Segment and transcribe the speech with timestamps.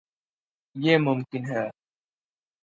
[0.75, 1.63] یے مہکن ہے